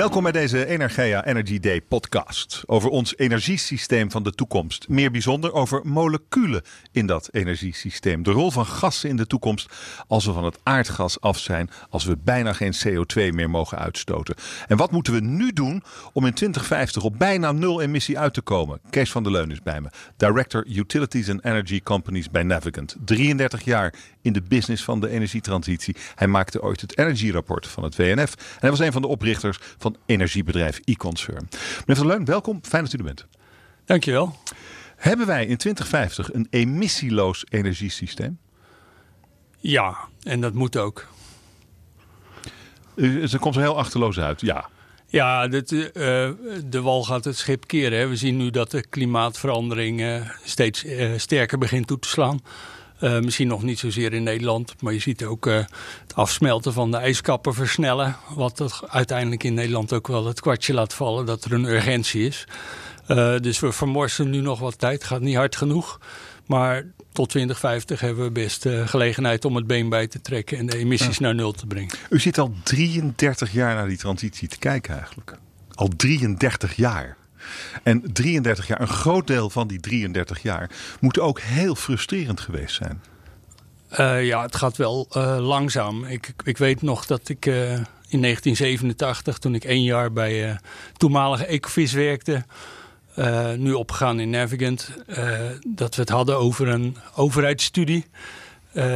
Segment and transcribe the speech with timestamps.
[0.00, 4.88] Welkom bij deze Energia Energy Day podcast over ons energiesysteem van de toekomst.
[4.88, 8.22] Meer bijzonder over moleculen in dat energiesysteem.
[8.22, 9.72] De rol van gassen in de toekomst
[10.06, 14.34] als we van het aardgas af zijn, als we bijna geen CO2 meer mogen uitstoten.
[14.68, 15.82] En wat moeten we nu doen
[16.12, 18.80] om in 2050 op bijna nul emissie uit te komen?
[18.90, 22.96] Kees van der Leun is bij me, Director Utilities and Energy Companies bij Navigant.
[23.04, 25.96] 33 jaar in de business van de energietransitie.
[26.14, 29.08] Hij maakte ooit het Energy Rapport van het WNF en hij was een van de
[29.08, 31.48] oprichters van energiebedrijf e-concern.
[31.78, 32.60] Meneer Van Leun, welkom.
[32.62, 33.26] Fijn dat u er bent.
[33.84, 34.36] Dankjewel.
[34.96, 38.38] Hebben wij in 2050 een emissieloos energiesysteem?
[39.58, 41.06] Ja, en dat moet ook.
[43.26, 44.68] Ze komt er heel achterloos uit, ja.
[45.06, 45.82] Ja, dit, uh,
[46.64, 47.98] de wal gaat het schip keren.
[47.98, 48.08] Hè.
[48.08, 52.40] We zien nu dat de klimaatverandering uh, steeds uh, sterker begint toe te slaan.
[53.00, 55.54] Uh, misschien nog niet zozeer in Nederland, maar je ziet ook uh,
[56.02, 58.16] het afsmelten van de ijskappen versnellen.
[58.34, 62.46] Wat uiteindelijk in Nederland ook wel het kwartje laat vallen dat er een urgentie is.
[63.08, 66.00] Uh, dus we vermorsen nu nog wat tijd, gaat niet hard genoeg.
[66.46, 70.76] Maar tot 2050 hebben we best gelegenheid om het been bij te trekken en de
[70.76, 71.24] emissies ja.
[71.24, 71.96] naar nul te brengen.
[72.10, 75.38] U zit al 33 jaar naar die transitie te kijken eigenlijk.
[75.74, 77.16] Al 33 jaar.
[77.82, 82.74] En 33 jaar, een groot deel van die 33 jaar, moet ook heel frustrerend geweest
[82.74, 83.02] zijn.
[83.92, 86.04] Uh, ja, het gaat wel uh, langzaam.
[86.04, 87.72] Ik, ik weet nog dat ik uh,
[88.08, 90.58] in 1987, toen ik één jaar bij
[90.96, 92.44] toenmalige Ecovis werkte,
[93.56, 94.90] nu opgegaan in Navigant,
[95.68, 98.06] dat we het hadden over een overheidsstudie.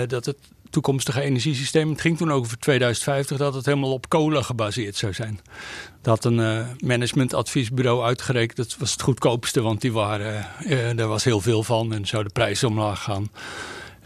[0.07, 0.37] dat het
[0.75, 1.91] toekomstige energiesysteem.
[1.91, 5.41] Het ging toen over 2050 dat het helemaal op kolen gebaseerd zou zijn.
[6.03, 8.57] Dat een uh, managementadviesbureau uitgerekend.
[8.57, 12.25] Dat was het goedkoopste, want die waren, uh, er was heel veel van en zou
[12.25, 13.31] de prijs omlaag gaan.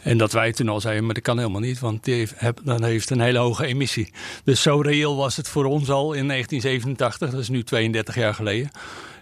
[0.03, 2.29] En dat wij toen al zeiden, maar dat kan helemaal niet, want die
[2.63, 4.13] dan heeft een hele hoge emissie.
[4.45, 8.35] Dus zo reëel was het voor ons al in 1987, dat is nu 32 jaar
[8.35, 8.71] geleden.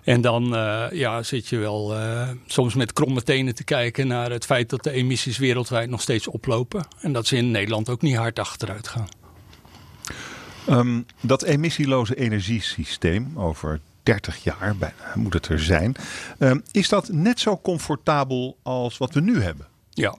[0.06, 4.30] En dan uh, ja, zit je wel uh, soms met kromme tenen te kijken naar
[4.30, 6.86] het feit dat de emissies wereldwijd nog steeds oplopen.
[7.00, 9.08] En dat ze in Nederland ook niet hard achteruit gaan.
[10.68, 15.96] Um, dat emissieloze energiesysteem over 30 jaar bijna moet het er zijn.
[16.38, 19.66] Um, is dat net zo comfortabel als wat we nu hebben?
[19.90, 20.14] Ja,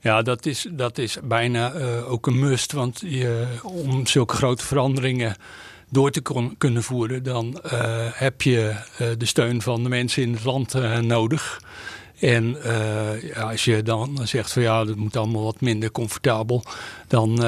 [0.00, 2.72] ja dat, is, dat is bijna uh, ook een must.
[2.72, 5.36] Want je, om zulke grote veranderingen
[5.92, 7.70] door te kon, kunnen voeren, dan uh,
[8.12, 11.62] heb je uh, de steun van de mensen in het land uh, nodig.
[12.18, 12.56] En
[13.34, 16.64] ja, als je dan zegt van ja, dat moet allemaal wat minder comfortabel,
[17.08, 17.44] dan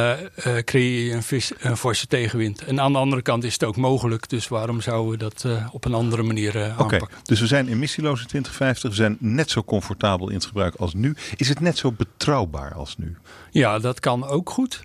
[0.64, 2.64] creëer je een, vis, een forse tegenwind.
[2.64, 5.84] En aan de andere kant is het ook mogelijk, dus waarom zouden we dat op
[5.84, 7.02] een andere manier aanpakken?
[7.02, 10.74] Okay, dus we zijn emissieloos in 2050, we zijn net zo comfortabel in het gebruik
[10.74, 11.16] als nu.
[11.36, 13.16] Is het net zo betrouwbaar als nu?
[13.50, 14.82] Ja, dat kan ook goed.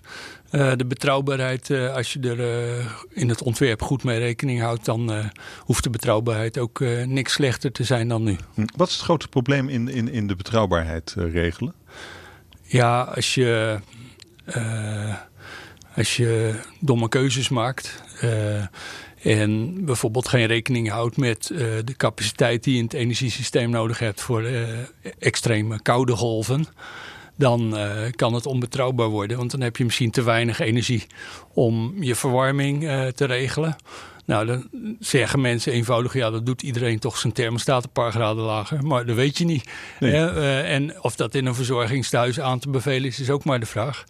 [0.52, 4.84] Uh, de betrouwbaarheid, uh, als je er uh, in het ontwerp goed mee rekening houdt,
[4.84, 8.36] dan hoeft de betrouwbaarheid ook niks slechter te zijn dan nu.
[8.54, 8.66] Hm.
[8.76, 11.74] Wat is het grote probleem in, in, in de betrouwbaarheid regelen?
[12.62, 13.78] Ja, als je,
[15.96, 18.02] als je domme keuzes maakt
[19.22, 21.46] en bijvoorbeeld geen rekening houdt met
[21.84, 24.44] de capaciteit die je in het energiesysteem nodig hebt voor
[25.18, 26.66] extreme koude golven
[27.40, 29.36] dan uh, kan het onbetrouwbaar worden.
[29.36, 31.06] Want dan heb je misschien te weinig energie
[31.54, 33.76] om je verwarming uh, te regelen.
[34.30, 34.68] Nou, dan
[35.00, 38.84] zeggen mensen eenvoudig, ja, dat doet iedereen toch zijn thermostaat een paar graden lager.
[38.86, 39.70] Maar dat weet je niet.
[40.00, 40.12] Nee.
[40.12, 43.66] Uh, en of dat in een verzorgingstehuis aan te bevelen is, is ook maar de
[43.66, 44.04] vraag.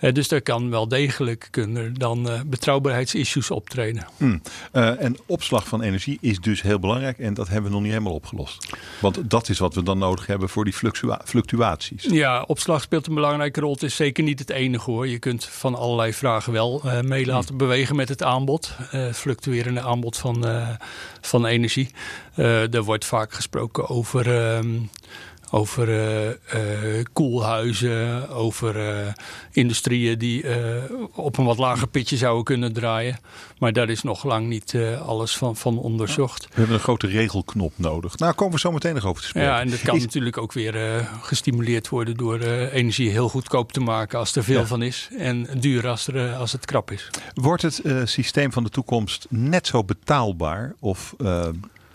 [0.00, 4.06] Uh, dus daar kan wel degelijk kunnen dan uh, betrouwbaarheidsissues optreden.
[4.16, 4.40] Mm.
[4.72, 8.14] en opslag van energie is dus heel belangrijk en dat hebben we nog niet helemaal
[8.14, 8.76] opgelost.
[9.00, 12.02] Want dat is wat we dan nodig hebben voor die fluctua fluctuaties.
[12.02, 13.72] Ja, opslag speelt een belangrijke rol.
[13.72, 15.08] Het is zeker niet het enige hoor.
[15.08, 17.58] Je kunt van allerlei vragen wel mee laten mm.
[17.58, 18.76] bewegen met het aanbod.
[19.66, 20.44] Fluctuerende aanbod van,
[21.20, 21.90] van energie.
[22.70, 24.26] er wordt vaak gesproken over
[25.50, 29.12] over uh, uh, koelhuizen, over uh,
[29.52, 30.44] industrieën die
[31.14, 33.18] op een wat lager pitje zouden kunnen draaien.
[33.58, 34.76] Maar daar is nog lang niet
[35.06, 36.44] alles van, van onderzocht.
[36.48, 38.18] We hebben een grote regelknop nodig.
[38.18, 39.50] Nou, komen we zo meteen nog over te spreken.
[39.50, 40.02] Ja, en dat kan is...
[40.02, 44.66] natuurlijk ook weer gestimuleerd worden door energie heel goedkoop te maken als er veel ja.
[44.66, 45.08] van is.
[45.18, 47.10] En duur als, er, als het krap is.
[47.34, 51.14] Wordt het systeem van de toekomst net zo betaalbaar of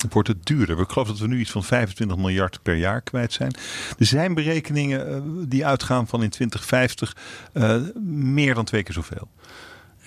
[0.09, 0.79] wordt het duurder.
[0.79, 3.53] Ik geloof dat we nu iets van 25 miljard per jaar kwijt zijn.
[3.99, 7.15] Er zijn berekeningen uh, die uitgaan van in 2050
[7.53, 7.75] uh,
[8.05, 9.27] meer dan twee keer zoveel.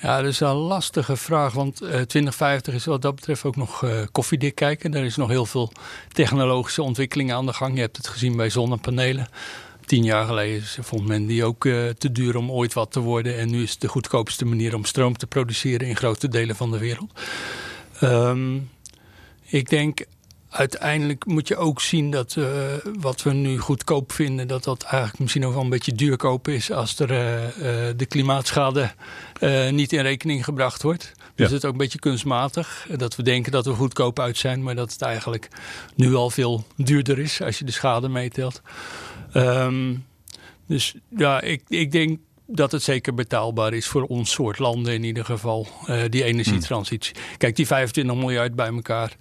[0.00, 3.84] Ja, dat is een lastige vraag, want uh, 2050 is wat dat betreft ook nog
[4.12, 4.94] koffiedik kijken.
[4.94, 5.72] Er is nog heel veel
[6.12, 7.74] technologische ontwikkelingen aan de gang.
[7.74, 9.28] Je hebt het gezien bij zonnepanelen.
[9.84, 11.62] Tien jaar geleden vond men die ook
[11.98, 13.38] te duur om ooit wat te worden.
[13.38, 16.70] En nu is het de goedkoopste manier om stroom te produceren in grote delen van
[16.70, 17.12] de wereld.
[18.00, 18.58] Ehm,
[19.54, 20.04] ik denk
[20.48, 22.46] uiteindelijk moet je ook zien dat uh,
[23.00, 26.70] wat we nu goedkoop vinden, dat dat eigenlijk misschien ook wel een beetje duurkoop is
[26.70, 27.50] als er uh, uh,
[27.96, 28.92] de klimaatschade
[29.70, 31.12] niet in rekening gebracht wordt.
[31.34, 34.62] Dus het is ook een beetje kunstmatig dat we denken dat we goedkoop uit zijn,
[34.62, 35.48] maar dat het eigenlijk
[35.94, 38.62] nu al veel duurder is als je de schade meetelt.
[39.34, 40.04] Um,
[40.66, 45.04] dus ja, ik, ik denk dat het zeker betaalbaar is voor ons soort landen in
[45.04, 47.14] ieder geval, uh, die energietransitie.
[47.36, 49.16] Kijk, die 25 miljard bij elkaar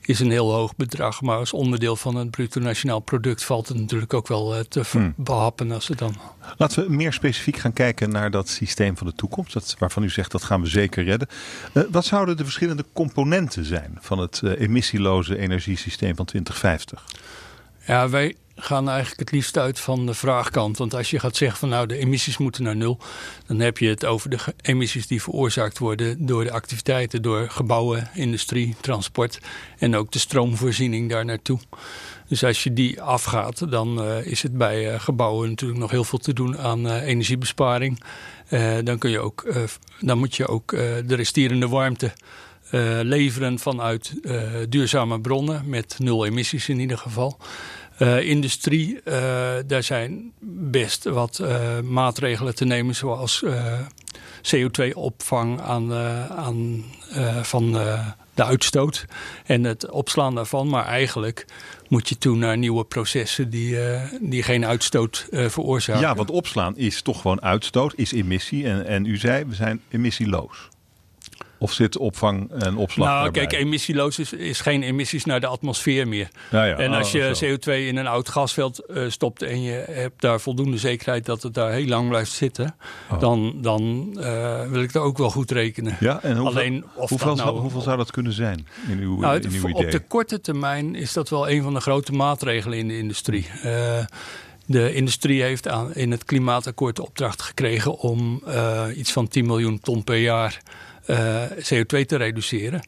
[0.00, 3.78] is een heel hoog bedrag, maar als onderdeel van het bruto nationaal product valt het
[3.78, 5.14] natuurlijk ook wel uh, te hmm.
[5.16, 6.16] behappen als het dan.
[6.56, 10.10] Laten we meer specifiek gaan kijken naar dat systeem van de toekomst, dat, waarvan u
[10.10, 11.28] zegt dat gaan we zeker redden.
[11.72, 17.04] Uh, wat zouden de verschillende componenten zijn van het emissieloze energiesysteem van 2050?
[17.86, 20.78] Ja, wij gaan eigenlijk het liefst uit van de vraagkant.
[20.78, 22.98] Want als je gaat zeggen van nou de emissies moeten naar nul,
[23.46, 28.08] dan heb je het over de emissies die veroorzaakt worden door de activiteiten, door gebouwen,
[28.14, 29.38] industrie, transport
[29.78, 31.58] en ook de stroomvoorziening daar naartoe.
[32.28, 36.04] Dus als je die afgaat, dan uh, is het bij uh, gebouwen natuurlijk nog heel
[36.04, 38.00] veel te doen aan uh, energiebesparing.
[38.84, 39.54] dan, kun je ook,
[40.00, 40.70] dan moet je ook
[41.06, 42.12] de resterende warmte
[43.02, 44.14] leveren vanuit
[44.68, 47.38] duurzame bronnen met nul emissies in ieder geval.
[47.98, 49.14] Uh, industrie, uh,
[49.66, 50.32] daar zijn
[50.70, 53.44] best wat uh, maatregelen te nemen, zoals
[54.54, 55.94] CO2-opvang aan,
[56.30, 56.84] aan,
[57.42, 57.72] van
[58.34, 59.04] de uitstoot
[59.46, 60.68] en het opslaan daarvan.
[60.68, 61.46] Maar eigenlijk
[61.88, 63.78] moet je toe naar nieuwe processen die,
[64.20, 66.02] die geen uitstoot veroorzaken.
[66.02, 68.66] Ja, want opslaan is toch gewoon uitstoot, is emissie.
[68.66, 70.68] En, en u zei, we zijn emissieloos.
[71.64, 76.08] Of zit opvang en opslag Nou, kijk, emissieloos is, is, geen emissies naar de atmosfeer
[76.08, 76.28] meer.
[76.50, 76.76] Ja, ja.
[76.76, 80.40] En als oh, je CO2 in een oud gasveld uh, stopt en je hebt daar
[80.40, 82.76] voldoende zekerheid dat het daar heel lang blijft zitten,
[83.10, 83.20] oh.
[83.20, 85.96] dan, dan uh, wil ik dat ook wel goed rekenen.
[86.00, 89.40] Ja, en hoeveel, Alleen, of hoeveel, nou, hoeveel zou dat kunnen zijn in uw, nou,
[89.40, 89.84] in uw idee?
[89.84, 93.46] Op de korte termijn is dat wel een van de grote maatregelen in de industrie.
[93.64, 94.04] Uh,
[94.66, 99.46] de industrie heeft aan, in het klimaatakkoord de opdracht gekregen om uh, iets van 10
[99.46, 100.60] miljoen ton per jaar
[101.56, 102.80] CO2 te reduceren.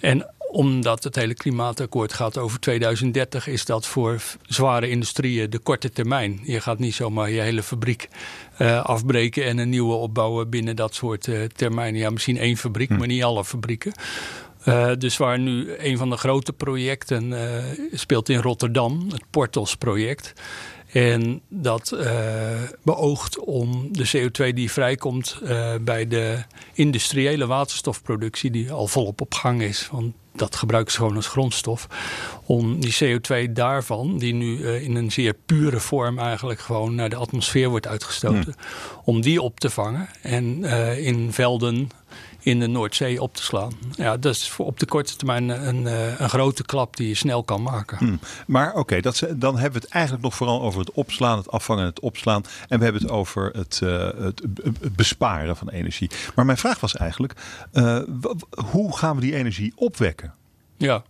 [0.00, 5.90] En omdat het hele klimaatakkoord gaat over 2030, is dat voor zware industrieën de korte
[5.90, 6.40] termijn.
[6.42, 8.08] Je gaat niet zomaar je hele fabriek
[8.58, 12.00] uh, afbreken en een nieuwe opbouwen binnen dat soort uh, termijnen.
[12.00, 12.96] Ja, misschien één fabriek, hm.
[12.96, 13.92] maar niet alle fabrieken.
[14.68, 17.32] Uh, dus waar nu een van de grote projecten
[17.92, 20.32] speelt in Rotterdam, het Portos-project.
[20.92, 22.10] En dat uh,
[22.82, 26.42] beoogt om de CO2 die vrijkomt uh, bij de
[26.72, 31.86] industriële waterstofproductie, die al volop op gang is, want dat gebruiken ze gewoon als grondstof,
[32.46, 37.10] om die CO2 daarvan, die nu uh, in een zeer pure vorm eigenlijk gewoon naar
[37.10, 39.02] de atmosfeer wordt uitgestoten, hmm.
[39.04, 40.64] om die op te vangen en
[40.96, 41.90] in velden
[42.42, 43.72] in de Noordzee op te slaan.
[43.96, 47.14] Ja, dat is voor op de korte termijn een, eh, een grote klap die je
[47.14, 47.98] snel kan maken.
[47.98, 48.20] Hmm.
[48.46, 51.82] Maar oké, dat dan hebben we het eigenlijk nog vooral over het opslaan, het afvangen
[51.82, 52.42] en het opslaan.
[52.68, 54.08] En we hebben het over het, uh,
[54.80, 56.10] het besparen van energie.
[56.34, 57.32] Maar mijn vraag was eigenlijk,
[57.72, 57.98] uh,
[58.70, 60.34] hoe gaan we die energie opwekken?
[60.76, 61.02] Ja,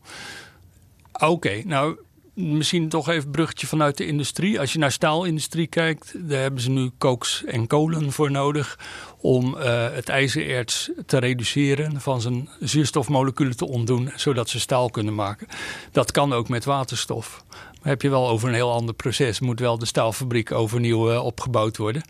[1.13, 1.63] oké.
[1.65, 1.99] Nou,
[2.35, 4.61] misschien toch even een bruggetje vanuit de industrie.
[4.61, 8.79] Als je naar staalindustrie kijkt, daar hebben ze nu kooks en kolen voor nodig
[9.21, 9.63] om uh,
[9.93, 15.47] het ijzererts te reduceren, van zijn zuurstofmoleculen te ontdoen, zodat ze staal kunnen maken.
[15.93, 17.45] Dat kan ook met waterstof.
[17.51, 19.41] Maar heb je wel over een heel ander proces.
[19.41, 22.03] Moet wel de staalfabriek overnieuw uh, opgebouwd worden.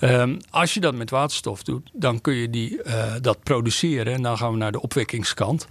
[0.00, 4.12] Um, als je dat met waterstof doet, dan kun je die, uh, dat produceren.
[4.12, 5.66] En dan gaan we naar de opwekkingskant.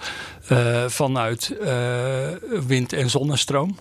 [0.51, 2.27] Uh, vanuit uh,
[2.67, 3.77] wind- en zonnestroom.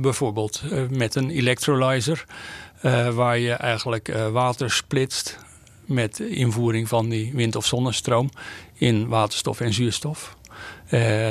[0.00, 2.24] bijvoorbeeld met een electrolyzer.
[3.14, 5.38] waar je eigenlijk water splitst
[5.84, 8.30] met invoering van die wind- of zonnestroom
[8.74, 10.36] in waterstof en zuurstof.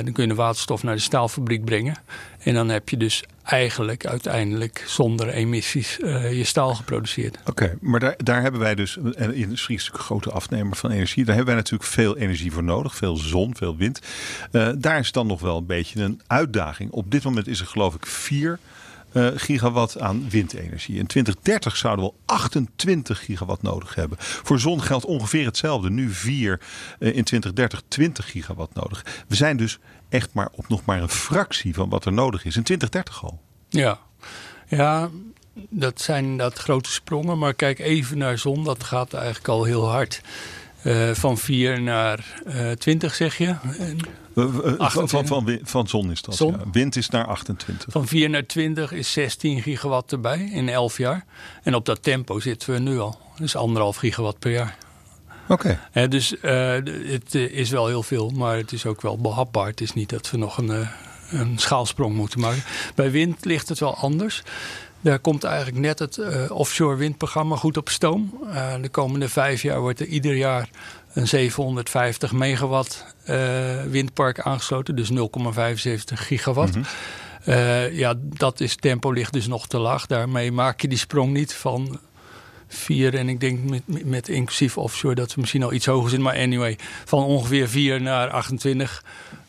[0.04, 1.96] Dan kun je de waterstof naar de staalfabriek brengen.
[2.40, 7.38] En dan heb je dus eigenlijk uiteindelijk zonder emissies uh, je staal geproduceerd.
[7.46, 10.92] Oké, maar daar, daar hebben wij dus, en de industrie is een grote afnemer van
[10.92, 11.26] energie.
[11.26, 12.96] Daar hebben wij natuurlijk veel energie voor nodig.
[12.96, 14.00] Veel zon, veel wind.
[14.78, 16.92] Daar is dan nog wel een beetje een uitdaging.
[16.92, 18.60] Op dit moment is er geloof ik vier
[19.16, 20.98] uh, gigawatt aan windenergie.
[20.98, 24.18] In 2030 zouden we 28 gigawatt nodig hebben.
[24.20, 25.90] Voor zon geldt ongeveer hetzelfde.
[25.90, 26.62] Nu 4,
[27.00, 29.06] uh, in 2030 20 gigawatt nodig.
[29.28, 29.80] We zijn dus
[30.10, 32.56] echt maar op nog maar een fractie van wat er nodig is.
[32.56, 33.42] In 2030 al.
[33.70, 34.00] Ja,
[34.68, 35.10] ja
[35.70, 37.38] dat zijn dat grote sprongen.
[37.38, 38.64] Maar kijk even naar zon.
[38.64, 40.22] Dat gaat eigenlijk al heel hard.
[40.84, 43.56] Uh, van 4 naar uh, 20 zeg je.
[44.36, 46.36] Van, van, van, van, zon is dat.
[46.36, 46.52] Zon.
[46.52, 46.60] Ja.
[46.72, 47.86] Wind is naar 28.
[47.92, 51.26] Van 4 naar 20 is 16 gigawatt erbij in 11 jaar.
[51.64, 53.20] En op dat tempo zitten we nu al.
[53.38, 54.78] Dus anderhalf gigawatt per jaar.
[55.48, 55.80] Oké.
[56.10, 56.74] dus uh,
[57.06, 59.68] het is wel heel veel, maar het is ook wel behapbaar.
[59.68, 60.88] Het is niet dat we nog een,
[61.30, 62.64] een schaalsprong moeten maken.
[62.96, 64.44] Bij wind ligt het wel anders.
[65.02, 68.34] Daar komt eigenlijk net het offshore windprogramma goed op stoom.
[68.82, 70.70] de komende vijf jaar wordt er ieder jaar
[71.16, 73.06] een 750 megawatt
[73.90, 74.96] windpark aangesloten.
[74.96, 75.16] Dus 0,75
[76.14, 76.76] gigawatt.
[76.76, 76.86] Mhm.
[77.46, 80.06] Uh, ja, dat is tempo ligt dus nog te laag.
[80.06, 82.00] Daarmee maak je die sprong niet van
[82.68, 86.22] vier en ik denk met, met inclusief offshore dat we misschien al iets hoger zijn.
[86.22, 89.04] Maar anyway, van ongeveer 4 naar 28.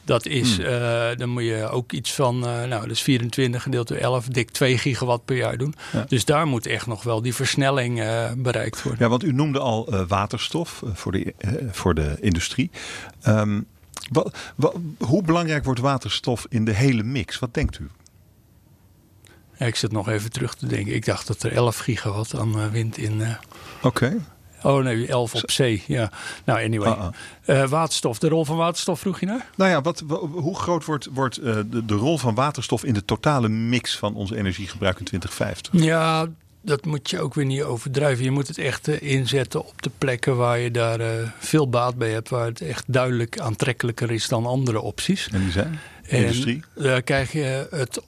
[0.07, 0.67] Dat is, hmm.
[0.67, 4.27] uh, dan moet je ook iets van, uh, nou, dat is 24 gedeeld door 11,
[4.27, 5.75] dik 2 gigawatt per jaar doen.
[6.09, 9.03] Dus daar moet echt nog wel die versnelling uh, bereikt worden.
[9.03, 11.35] Ja, want u noemde al waterstof voor, de,
[11.71, 12.71] voor de industrie.
[13.29, 13.67] Um,
[14.11, 14.35] wat,
[14.99, 17.39] hoe belangrijk wordt waterstof in de hele mix?
[17.39, 17.89] Wat denkt u?
[19.59, 20.95] Ja, ik zit nog even terug te denken.
[20.95, 23.23] Ik dacht dat er 11 gigawatt aan wind in.
[23.83, 24.17] Oké.
[24.67, 25.83] Oh nee, 11 op zee.
[25.87, 26.11] Ja.
[26.45, 26.91] Nou, anyway.
[26.91, 27.09] Uh
[27.47, 27.69] -uh.
[27.69, 29.47] waterstof, de rol van waterstof vroeg je naar?
[29.57, 33.49] Nou ja, wat, hoe groot wordt, wordt de, de rol van waterstof in de totale
[33.49, 35.83] mix van ons energiegebruik in 2050?
[35.83, 36.27] Ja,
[36.63, 38.25] dat moet je ook weer niet overdrijven.
[38.25, 41.01] Je moet het echt uh, inzetten op de plekken waar je daar
[41.39, 42.29] veel baat bij hebt.
[42.29, 45.29] Waar het echt duidelijk aantrekkelijker is dan andere opties.
[45.33, 45.79] En die zijn?
[46.07, 46.63] Industrie?
[46.75, 48.03] Daar krijg je het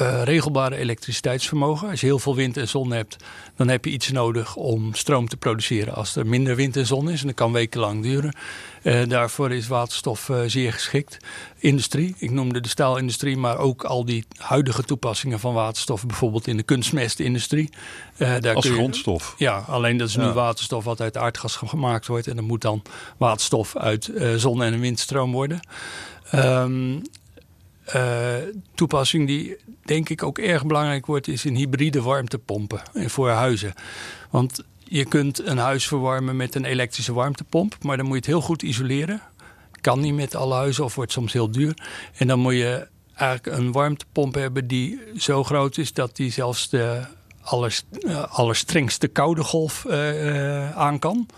[0.00, 1.88] uh, regelbare elektriciteitsvermogen.
[1.88, 3.16] Als je heel veel wind en zon hebt,
[3.56, 7.10] dan heb je iets nodig om stroom te produceren als er minder wind en zon
[7.10, 7.20] is.
[7.20, 8.36] En dat kan wekenlang duren.
[8.82, 11.16] Uh, daarvoor is waterstof uh, zeer geschikt.
[11.58, 16.56] Industrie, ik noemde de staalindustrie, maar ook al die huidige toepassingen van waterstof, bijvoorbeeld in
[16.56, 17.70] de kunstmestindustrie.
[18.16, 19.34] daar als grondstof?
[19.38, 22.26] ja, alleen dat is nu waterstof wat uit aardgas gemaakt wordt.
[22.26, 22.82] En dan moet dan
[23.16, 25.60] waterstof uit zon- en windstroom worden.
[26.34, 27.02] Um,
[27.96, 28.34] uh,
[28.74, 33.74] toepassing die denk ik ook erg belangrijk wordt, is in hybride warmtepompen voor huizen.
[34.30, 38.30] Want je kunt een huis verwarmen met een elektrische warmtepomp, maar dan moet je het
[38.30, 39.22] heel goed isoleren.
[39.80, 41.76] Kan niet met alle huizen of wordt soms heel duur.
[42.16, 46.68] En dan moet je eigenlijk een warmtepomp hebben die zo groot is dat die zelfs
[46.68, 47.00] de
[47.42, 51.28] eh, allerstrengste koude golf uh, aan kan.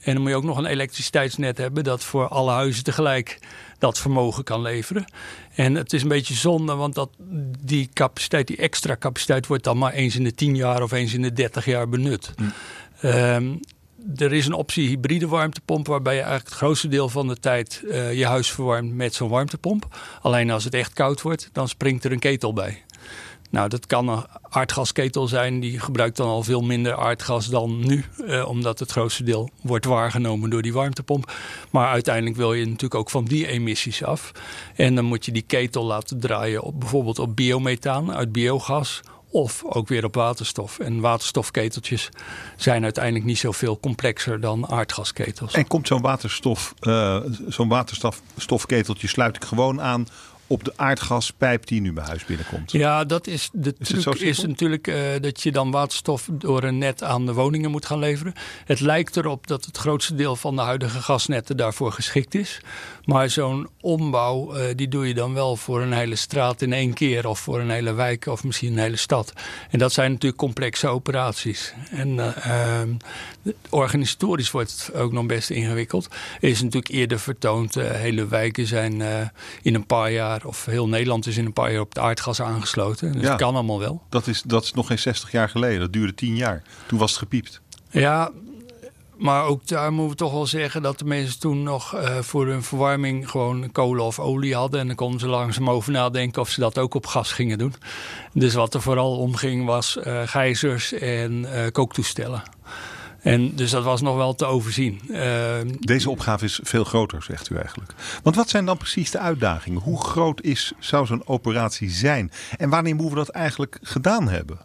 [0.00, 3.38] En dan moet je ook nog een elektriciteitsnet hebben dat voor alle huizen tegelijk
[3.78, 5.04] dat vermogen kan leveren.
[5.54, 7.10] En het is een beetje zonde, want dat,
[7.64, 11.14] die capaciteit, die extra capaciteit, wordt dan maar eens in de 10 jaar of eens
[11.14, 12.32] in de 30 jaar benut.
[12.36, 12.44] Hm.
[13.06, 13.54] Ehm,
[14.16, 17.82] er is een optie hybride warmtepomp, waarbij je eigenlijk het grootste deel van de tijd
[17.84, 20.00] uh, je huis verwarmt met zo'n warmtepomp.
[20.20, 22.82] Alleen als het echt koud wordt, dan springt er een ketel bij.
[23.54, 25.60] Nou, dat kan een aardgasketel zijn.
[25.60, 28.04] Die gebruikt dan al veel minder aardgas dan nu.
[28.26, 31.32] Eh, omdat het grootste deel wordt waargenomen door die warmtepomp.
[31.70, 34.32] Maar uiteindelijk wil je natuurlijk ook van die emissies af.
[34.74, 39.00] En dan moet je die ketel laten draaien op bijvoorbeeld op biomethaan uit biogas.
[39.30, 40.78] Of ook weer op waterstof.
[40.78, 42.08] En waterstofketeltjes
[42.56, 45.52] zijn uiteindelijk niet zoveel complexer dan aardgasketels.
[45.52, 50.06] En komt zo'n waterstof, uh, zo'n waterstofketeltje sluit ik gewoon aan
[50.46, 52.72] op de aardgaspijp die nu bij huis binnenkomt.
[52.72, 56.78] Ja, dat is de is truc is natuurlijk uh, dat je dan waterstof door een
[56.78, 58.34] net aan de woningen moet gaan leveren.
[58.64, 62.60] Het lijkt erop dat het grootste deel van de huidige gasnetten daarvoor geschikt is.
[63.04, 66.94] Maar zo'n ombouw, uh, die doe je dan wel voor een hele straat in één
[66.94, 69.32] keer of voor een hele wijk of misschien een hele stad.
[69.70, 71.74] En dat zijn natuurlijk complexe operaties.
[71.90, 72.80] En uh,
[73.68, 76.08] organisatorisch wordt het ook nog best ingewikkeld.
[76.40, 79.02] Er is natuurlijk eerder vertoond, hele wijken zijn
[79.62, 82.42] in een paar jaar of heel Nederland is in een paar jaar op het aardgas
[82.42, 83.12] aangesloten.
[83.12, 84.02] Dus dat kan allemaal wel.
[84.08, 85.80] Dat is, dat is nog geen 60 jaar geleden.
[85.80, 86.62] Dat duurde 10 jaar.
[86.86, 87.60] Toen was het gepiept.
[87.90, 88.30] Ja,
[89.16, 92.46] maar ook daar moeten we toch wel zeggen dat de mensen toen nog uh, voor
[92.46, 94.80] hun verwarming gewoon kolen of olie hadden.
[94.80, 97.74] En dan konden ze langzaam over nadenken of ze dat ook op gas gingen doen.
[98.32, 102.42] Dus wat er vooral omging was uh, gijzers en uh, kooktoestellen.
[103.24, 105.00] En dus dat was nog wel te overzien.
[105.10, 107.94] Ehm, Deze opgave is veel groter, zegt u eigenlijk.
[108.22, 109.80] Want wat zijn dan precies de uitdagingen?
[109.80, 112.32] Hoe groot is, zou zo'n operatie zijn?
[112.56, 114.58] En wanneer moeten we dat eigenlijk gedaan hebben?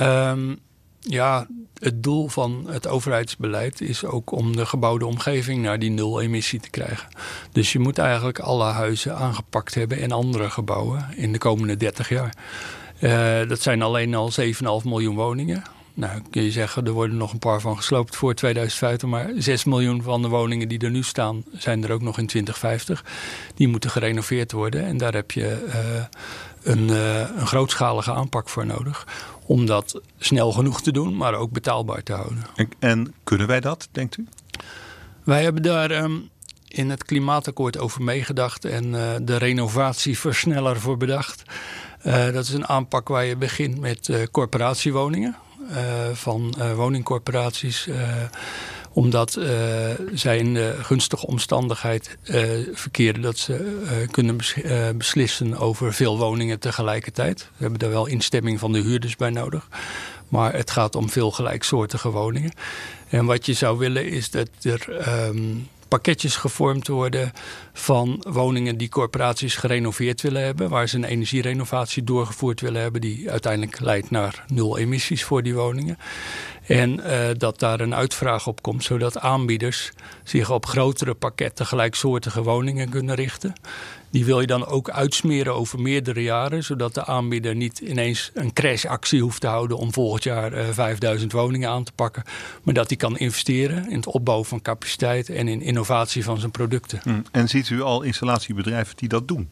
[0.00, 0.58] Um,
[1.00, 1.46] ja,
[1.78, 6.60] het doel van het overheidsbeleid is ook om de gebouwde omgeving naar die nul emissie
[6.60, 7.08] te krijgen.
[7.52, 12.08] Dus je moet eigenlijk alle huizen aangepakt hebben en andere gebouwen in de komende 30
[12.08, 12.34] jaar.
[13.00, 14.46] Uh, dat zijn alleen al 7,5
[14.84, 15.62] miljoen woningen.
[15.96, 19.08] Nou, kun je zeggen, er worden nog een paar van gesloopt voor 2050.
[19.08, 22.26] Maar 6 miljoen van de woningen die er nu staan, zijn er ook nog in
[22.26, 23.04] 2050.
[23.54, 24.84] Die moeten gerenoveerd worden.
[24.84, 26.04] En daar heb je uh,
[26.62, 29.06] een, uh, een grootschalige aanpak voor nodig.
[29.46, 32.44] Om dat snel genoeg te doen, maar ook betaalbaar te houden.
[32.54, 34.26] En, en kunnen wij dat, denkt u?
[35.24, 36.28] Wij hebben daar um,
[36.68, 38.64] in het klimaatakkoord over meegedacht.
[38.64, 41.42] En uh, de renovatieversneller voor bedacht.
[42.02, 45.36] dat is een aanpak waar je begint met corporatiewoningen.
[45.70, 47.86] Eh, van uh, woningcorporaties.
[47.86, 47.96] Uh,
[48.92, 49.46] Omdat uh,
[50.12, 52.16] zij in de gunstige omstandigheid
[52.72, 54.36] verkeren dat ze kunnen
[54.96, 57.40] beslissen over veel woningen tegelijkertijd.
[57.40, 59.68] We hebben daar wel instemming van de huurders bij nodig.
[60.28, 62.52] Maar het gaat om veel gelijksoortige woningen.
[63.08, 67.32] En wat je zou willen is dat er um, pakketjes gevormd worden
[67.72, 70.68] van woningen die corporaties gerenoveerd willen hebben.
[70.68, 75.54] Waar ze een energierenovatie doorgevoerd willen hebben die uiteindelijk leidt naar nul emissies voor die
[75.54, 75.98] woningen.
[76.66, 79.92] En uh, dat daar een uitvraag op komt, zodat aanbieders
[80.24, 83.52] zich op grotere pakketten gelijksoortige woningen kunnen richten.
[84.10, 88.52] Die wil je dan ook uitsmeren over meerdere jaren, zodat de aanbieder niet ineens een
[88.52, 92.22] crashactie hoeft te houden om volgend jaar uh, 5000 woningen aan te pakken.
[92.62, 96.50] Maar dat hij kan investeren in het opbouwen van capaciteit en in innovatie van zijn
[96.50, 97.00] producten.
[97.02, 97.22] Hmm.
[97.30, 99.50] En ziet u al installatiebedrijven die dat doen?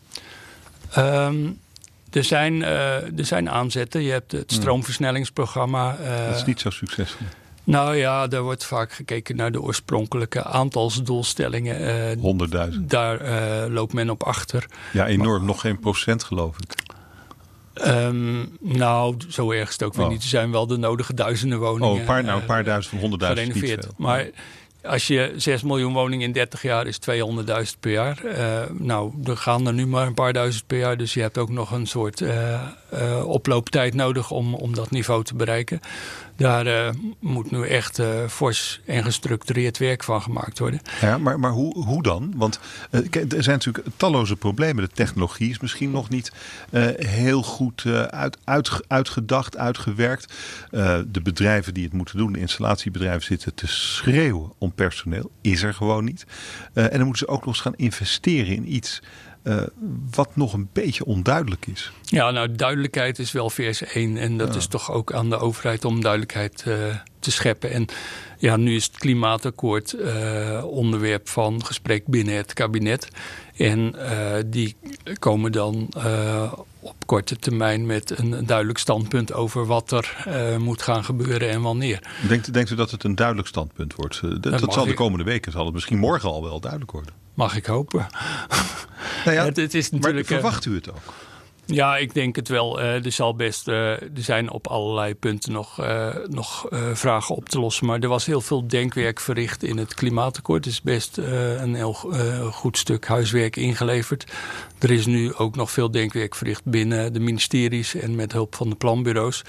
[0.99, 1.59] Um,
[2.13, 4.03] er zijn, uh, er zijn aanzetten.
[4.03, 5.97] Je hebt het stroomversnellingsprogramma.
[6.01, 7.27] Uh, dat is niet zo succesvol.
[7.65, 11.81] Nou ja, daar wordt vaak gekeken naar de oorspronkelijke aantalsdoelstellingen.
[12.17, 12.79] Uh, 100.000.
[12.81, 13.21] Daar
[13.71, 14.67] loopt men op achter.
[14.93, 15.39] Ja, enorm.
[15.39, 16.75] Maar, nog geen procent geloof ik.
[17.75, 20.11] Um, nou, zo erg is het ook weer oh.
[20.11, 20.23] niet.
[20.23, 21.89] Er zijn wel de nodige duizenden woningen.
[21.89, 24.27] Oh, een paar, nou, een paar duizend van 100.000 Maar
[24.83, 28.19] als je 6 miljoen woningen in 30 jaar is 200.000 per jaar.
[28.25, 30.97] Uh, nou, er gaan er nu maar een paar duizend per jaar.
[30.97, 32.63] Dus je hebt ook nog een soort uh,
[32.95, 35.81] uh, oplooptijd nodig om, om dat niveau te bereiken.
[36.37, 40.81] Daar moet nu echt fors en gestructureerd werk van gemaakt worden.
[41.01, 42.33] Ja, maar, maar hoe, hoe dan?
[42.37, 42.61] Want
[42.91, 44.85] er zijn natuurlijk talloze problemen.
[44.85, 46.33] De technologie is misschien nog niet
[46.97, 50.35] heel goed uit, uit, uitgedacht, uitgewerkt.
[51.07, 55.31] de bedrijven die het moeten doen, de installatiebedrijven, zitten te schreeuwen om personeel.
[55.41, 56.27] Is er gewoon niet.
[56.75, 59.03] Uh, en dan moeten ze ook nog eens gaan investeren in iets
[59.45, 59.63] uh,
[60.11, 61.93] wat nog een beetje onduidelijk is.
[62.03, 64.17] Ja, nou, duidelijkheid is wel vers 1.
[64.17, 64.59] En dat ja.
[64.59, 67.71] is toch ook aan de overheid om duidelijkheid uh, te scheppen.
[67.71, 67.87] En
[68.39, 73.09] ja, nu is het klimaatakkoord uh, onderwerp van gesprek binnen het kabinet.
[73.57, 73.95] En
[74.47, 74.77] die
[75.19, 75.89] komen dan
[76.81, 80.17] op korte termijn met een duidelijk standpunt over wat er
[80.59, 82.03] moet gaan gebeuren en wanneer.
[82.29, 84.21] Denkt, denkt u dat het een duidelijk standpunt wordt?
[84.21, 87.15] Dat, dat, dat zal de komende weken, zal het misschien morgen al wel duidelijk worden.
[87.35, 88.07] Mag ik hopen.
[89.25, 91.15] Nou ja, het, het, is natuurlijk, maar verwacht u het ook?
[91.67, 92.81] Ja, ik denk het wel.
[92.81, 97.49] Uh, er, zal best, uh, er zijn op allerlei punten nog, uh, nog vragen op
[97.49, 97.87] te lossen.
[97.87, 100.65] Maar er was heel veel denkwerk verricht in het klimaatakkoord.
[100.65, 101.93] Er is best een heel
[102.53, 104.33] goed stuk huiswerk ingeleverd.
[104.79, 108.69] Er is nu ook nog veel denkwerk verricht binnen de ministeries en met hulp van
[108.69, 109.43] de planbureaus.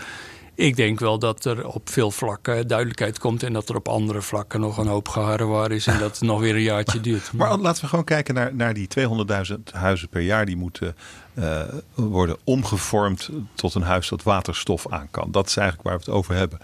[0.56, 4.22] Ik denk wel dat er op veel vlakken duidelijkheid komt en dat er op andere
[4.22, 7.34] vlakken nog een hoop geharrewar is en dat het nog weer een jaartje duurt.
[7.34, 10.96] Maar, maar laten we gewoon kijken naar, naar die 200.000 huizen per jaar die moeten
[11.34, 11.62] uh,
[11.94, 15.32] worden omgevormd tot een huis dat waterstof aan kan.
[15.32, 16.60] Dat is eigenlijk waar we het over hebben.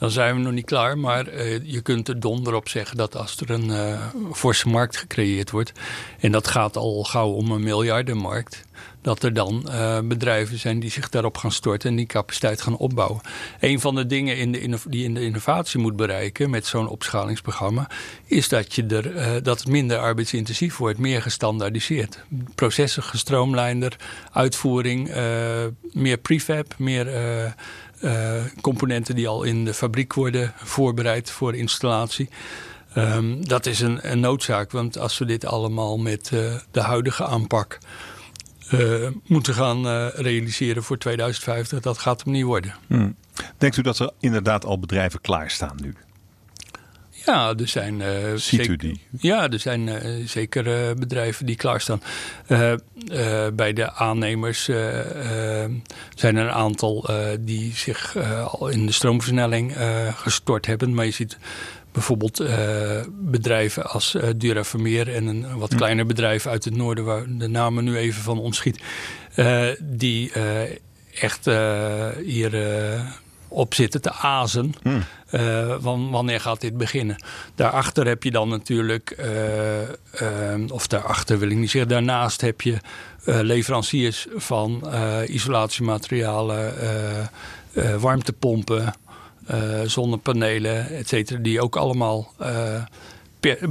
[0.02, 0.98] dan zijn we nog niet klaar.
[0.98, 4.00] Maar uh, je kunt er donder op zeggen dat als er een uh,
[4.32, 5.72] forse markt gecreëerd wordt...
[6.20, 8.64] en dat gaat al gauw om een miljardenmarkt...
[9.02, 12.76] dat er dan uh, bedrijven zijn die zich daarop gaan storten en die capaciteit gaan
[12.76, 13.20] opbouwen.
[13.60, 17.90] Een van de dingen in de die in de innovatie moet bereiken met zo'n opschalingsprogramma...
[18.24, 22.18] is dat, je er, dat het minder arbeidsintensief wordt, meer gestandaardiseerd.
[22.54, 23.96] Processen gestroomlijnder,
[24.32, 25.14] uitvoering,
[25.92, 27.06] meer prefab, meer
[28.60, 32.28] componenten die al in de fabriek worden voorbereid voor installatie.
[32.96, 37.24] Um, dat is een, een, noodzaak, want als we dit allemaal met uh, de huidige
[37.24, 37.78] aanpak
[39.26, 41.80] moeten gaan realiseren voor 2050.
[41.80, 42.74] Dat gaat hem niet worden.
[42.86, 43.16] Hmm.
[43.58, 45.94] Denkt u dat er inderdaad al bedrijven klaarstaan nu?
[47.24, 48.00] Ja, er zijn.
[48.00, 49.00] Uh, Ziet u die?
[49.20, 52.02] Ja, er zijn uh, zeker uh, bedrijven die klaarstaan.
[53.54, 54.64] bij de aannemers
[56.14, 59.76] zijn er een aantal die zich al in de stroomversnelling
[60.14, 60.94] gestort hebben.
[60.94, 61.38] Maar je ziet
[61.92, 62.42] bijvoorbeeld
[63.08, 67.84] bedrijven als Dura Vermeer en een wat kleiner bedrijf uit het noorden, waar de namen
[67.84, 68.80] nu even van ontschiet,
[69.80, 70.32] die
[71.20, 71.44] echt
[72.24, 72.52] hier
[73.52, 74.74] op zitten te azen.
[74.82, 75.02] Hmm.
[75.30, 75.76] Uh,
[76.10, 77.24] wanneer gaat dit beginnen?
[77.54, 79.16] Daarachter heb je dan natuurlijk,
[80.20, 82.76] uh, of daarachter wil ik niet zeggen, daarnaast heb je
[83.24, 84.82] leveranciers van
[85.26, 86.74] isolatiematerialen,
[88.00, 88.94] warmtepompen,
[89.84, 92.32] zonnepanelen, et cetera, die ook allemaal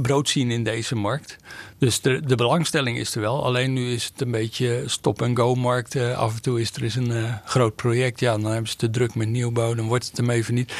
[0.02, 1.36] brood zien in deze markt.
[1.78, 3.44] Dus de, de belangstelling is er wel.
[3.44, 5.94] Alleen nu is het een beetje stop-and-go-markt.
[5.94, 8.20] Uh, af en toe is er eens een uh, groot project.
[8.20, 9.74] Ja, dan hebben ze te druk met nieuwbouw.
[9.74, 10.72] Dan wordt het hem even niet.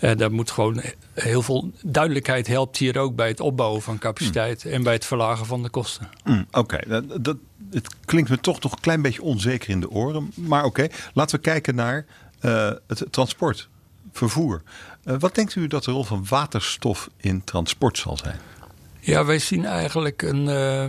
[0.00, 0.82] Uh, daar moet gewoon
[1.14, 4.64] heel veel duidelijkheid helpt hier ook bij het opbouwen van capaciteit.
[4.64, 6.08] En bij het verlagen van de kosten.
[6.24, 7.36] Mm, oké, dat, dat,
[7.70, 10.32] het klinkt me toch nog een klein beetje onzeker in de oren.
[10.34, 12.06] Maar oké, laten we kijken naar
[12.86, 13.68] het transport,
[14.12, 14.62] vervoer.
[15.02, 18.40] wat denkt u dat de rol van waterstof in transport zal zijn?
[19.00, 20.82] Ja, wij zien eigenlijk een, uh,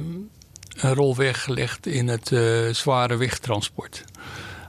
[0.73, 4.03] een rol weggelegd in het uh, zware wegtransport.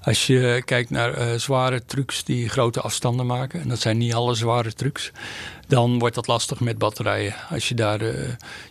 [0.02, 4.14] Als je kijkt naar uh, zware trucks die grote afstanden maken, en dat zijn niet
[4.14, 5.10] alle zware trucks,
[5.66, 7.34] dan wordt dat lastig met batterijen.
[7.50, 8.02] Als je daar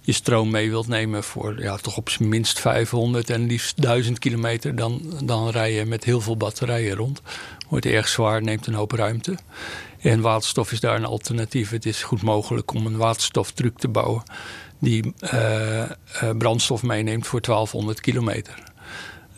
[0.02, 4.20] je stroom mee wilt nemen voor ja, toch op zijn minst 500 en liefst 1000
[4.20, 7.22] kilometer, dan, dan rij je met heel veel batterijen rond.
[7.70, 9.38] Wordt erg zwaar, neemt een hoop ruimte.
[10.00, 11.70] En waterstof is daar een alternatief.
[11.70, 14.24] Het is goed mogelijk om een waterstoftruck te bouwen
[14.80, 15.84] die uh,
[16.38, 18.64] brandstof meeneemt voor 1200 kilometer.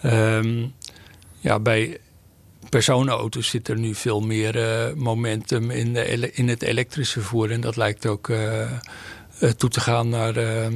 [0.05, 0.73] Um,
[1.41, 1.97] ja, bij
[2.69, 7.51] personenauto's zit er nu veel meer uh, momentum in, de, in het elektrische vervoer.
[7.51, 8.69] En dat lijkt ook uh,
[9.57, 10.75] toe te gaan naar ehm,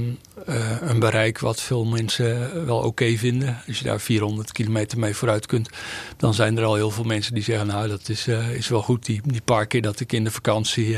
[0.81, 3.61] een bereik wat veel mensen wel oké vinden.
[3.67, 5.69] Als je daar 400 kilometer mee vooruit kunt,
[6.17, 9.05] dan zijn er al heel veel mensen die zeggen: Nou, dat is, is wel goed.
[9.05, 10.97] Die, die paar keer dat ik in de vakantie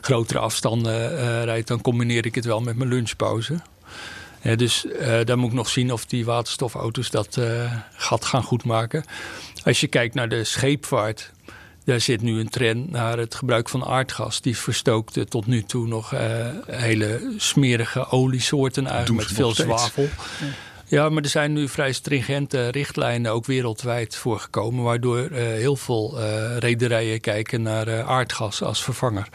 [0.00, 3.60] grotere afstanden rijd, dan combineer ik het wel met mijn lunchpauze.
[4.56, 4.86] Dus
[5.24, 7.40] daar moet ik nog zien of die waterstofauto's dat
[7.92, 9.04] gaat gaan goedmaken.
[9.64, 11.32] Als je kijkt naar de scheepvaart,
[11.84, 14.40] daar zit nu een trend naar het gebruik van aardgas.
[14.40, 16.20] Die verstookte tot nu toe nog uh,
[16.66, 20.08] hele smerige oliesoorten uit met veel zwavel.
[20.86, 21.08] Ja.
[21.08, 24.84] maar er zijn nu vrij stringente richtlijnen ook wereldwijd voor gekomen.
[24.84, 29.28] Waardoor uh, heel veel uh, rederijen kijken naar aardgas als vervanger.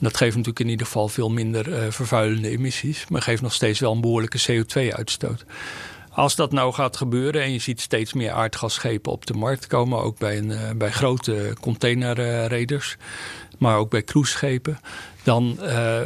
[0.00, 3.04] Dat geeft natuurlijk in ieder geval veel minder vervuilende emissies.
[3.08, 5.44] Maar geeft nog steeds wel een behoorlijke CO2-uitstoot.
[6.14, 10.02] Als dat nou gaat gebeuren en je ziet steeds meer aardgasschepen op de markt komen,
[10.02, 12.96] ook bij, een, eh, bij grote containerreders,
[13.58, 14.80] maar ook bij cruiseschepen,
[15.22, 16.00] dan uh,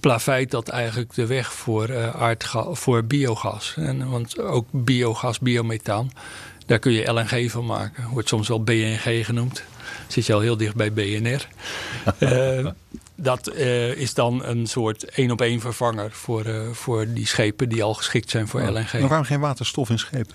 [0.00, 3.74] plaveit dat eigenlijk de weg voor, aardgas, voor biogas.
[3.76, 6.10] En, want ook biogas, biomethaan,
[6.66, 8.08] daar kun je LNG van maken.
[8.08, 9.62] Wordt soms wel BNG genoemd.
[10.08, 11.48] Zit je al heel dicht bij BNR.
[12.18, 12.66] uh,
[13.14, 17.68] dat uh, is dan een soort één op één vervanger voor, uh, voor die schepen
[17.68, 18.68] die al geschikt zijn voor oh.
[18.68, 18.92] LNG.
[18.92, 20.34] Maar waarom geen waterstof in schepen?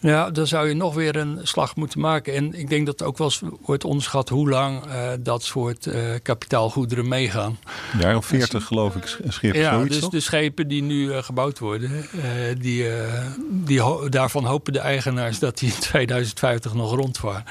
[0.00, 2.34] Ja, dan zou je nog weer een slag moeten maken.
[2.34, 5.88] En ik denk dat ook wel eens wordt onderschat hoe lang uh, dat soort
[6.22, 7.58] kapitaalgoederen meegaan.
[7.98, 11.90] Jaar of veertig geloof ik, schepen Ja, dus de schepen die nu gebouwd worden,
[12.58, 12.86] die,
[13.48, 17.44] die ho daarvan hopen de eigenaars dat die in 2050 nog rondvaren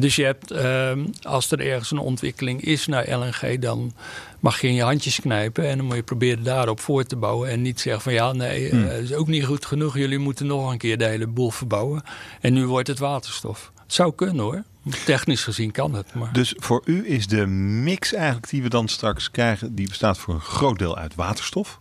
[0.00, 3.92] dus je hebt, ehm, als er ergens een ontwikkeling is naar LNG, dan
[4.40, 7.50] mag je in je handjes knijpen en dan moet je proberen daarop voor te bouwen.
[7.50, 8.84] En niet zeggen van ja, nee, hmm.
[8.84, 9.96] uh, is ook niet goed genoeg.
[9.96, 12.02] Jullie moeten nog een keer de hele boel verbouwen.
[12.40, 13.72] En nu wordt het waterstof.
[13.82, 14.62] Het zou kunnen hoor.
[15.04, 16.14] Technisch gezien kan het.
[16.14, 16.32] Maar...
[16.32, 20.34] Dus voor u is de mix eigenlijk die we dan straks krijgen, die bestaat voor
[20.34, 21.80] een groot deel uit waterstof.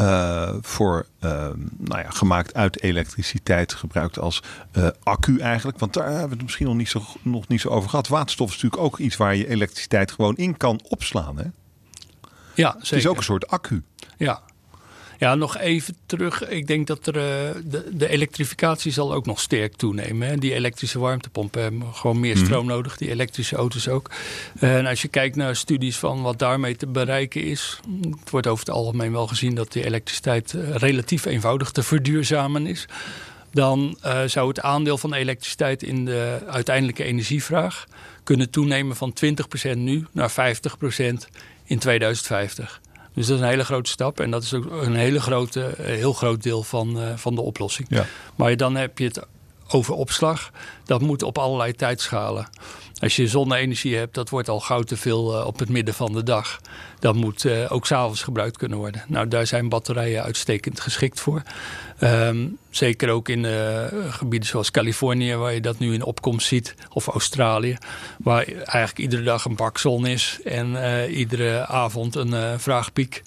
[0.00, 1.30] Uh, voor uh,
[1.76, 5.78] nou ja, gemaakt uit elektriciteit, gebruikt als uh, accu eigenlijk.
[5.78, 8.08] Want daar hebben we het misschien nog niet, zo, nog niet zo over gehad.
[8.08, 11.38] Waterstof is natuurlijk ook iets waar je elektriciteit gewoon in kan opslaan.
[11.38, 11.44] Hè?
[12.54, 12.80] Ja, zeker.
[12.80, 13.82] Het is ook een soort accu.
[14.16, 14.42] Ja,
[15.18, 16.48] ja, nog even terug.
[16.48, 17.22] Ik denk dat er, uh,
[17.64, 20.28] de, de, elektrificatie zal ook nog sterk toenemen.
[20.28, 20.36] Hè.
[20.36, 22.44] Die elektrische warmtepompen hebben gewoon meer mhm.
[22.44, 22.96] stroom nodig.
[22.96, 24.10] Die elektrische auto's ook.
[24.60, 27.80] Uh, en als je kijkt naar studies van wat daarmee te bereiken is.
[28.00, 32.86] Het wordt over het algemeen wel gezien dat die elektriciteit relatief eenvoudig te verduurzamen is.
[33.52, 37.86] Dan zou het aandeel van elektriciteit in de uiteindelijke energievraag
[38.24, 39.14] kunnen toenemen van
[39.74, 40.34] 20% nu naar 50%
[41.64, 42.80] in 2050.
[43.16, 44.20] Dus dat is een hele grote stap.
[44.20, 47.88] En dat is ook een hele grote, heel groot deel van, van de oplossing.
[47.90, 48.06] Ja.
[48.34, 49.26] Maar dan heb je het
[49.68, 50.50] over opslag.
[50.84, 52.48] Dat moet op allerlei tijdschalen.
[53.00, 56.12] Als je zonne-energie hebt, dat wordt al gauw te veel uh, op het midden van
[56.12, 56.60] de dag.
[56.98, 59.04] Dat moet uh, ook s'avonds gebruikt kunnen worden.
[59.08, 61.42] Nou, daar zijn batterijen uitstekend geschikt voor.
[62.00, 66.74] Um, zeker ook in uh, gebieden zoals Californië, waar je dat nu in opkomst ziet.
[66.92, 67.76] Of Australië,
[68.18, 70.38] waar eigenlijk iedere dag een bak zon is.
[70.44, 70.76] En
[71.10, 73.22] iedere avond een vraagpiek.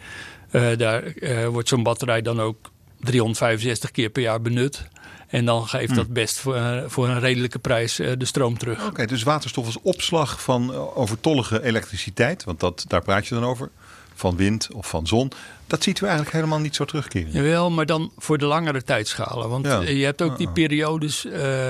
[0.78, 1.14] daar
[1.52, 4.88] wordt zo'n batterij dan ook 365 keer per jaar benut.
[5.30, 6.14] En dan geeft dat hm.
[6.14, 8.86] best voor, eh, voor een redelijke prijs eh, de stroom terug.
[8.86, 13.44] Oké, dus waterstof als opslag van eh, overtollige elektriciteit, want dat, daar praat je dan
[13.44, 13.70] over,
[14.14, 15.32] van wind of van zon.
[15.68, 17.32] Dat ziet u eigenlijk helemaal niet zo terugkeren.
[17.32, 19.50] Jawel, maar dan voor de langere tijdschalen.
[19.50, 20.60] Want je hebt ook die ah, ah.
[20.60, 21.26] periodes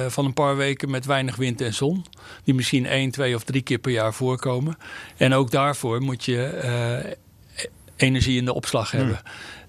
[0.07, 2.05] van een paar weken met weinig wind en zon.
[2.43, 4.77] Die misschien één, twee of drie keer per jaar voorkomen.
[5.17, 7.17] En ook daarvoor moet je
[7.95, 8.97] energie in de opslag hm.
[8.97, 9.21] hebben.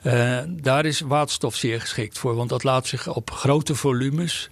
[0.02, 4.50] Uh, daar is waterstof zeer geschikt voor, want dat laat zich op grote volumes